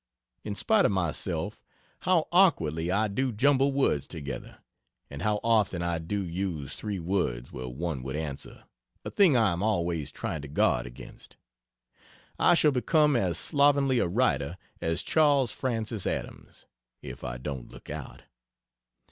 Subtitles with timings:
[0.43, 1.61] In spite of myself,
[1.99, 4.57] how awkwardly I do jumble words together;
[5.11, 8.63] and how often I do use three words where one would answer
[9.05, 11.37] a thing I am always trying to guard against.
[12.39, 16.65] I shall become as slovenly a writer as Charles Francis Adams,
[17.03, 18.23] if I don't look out.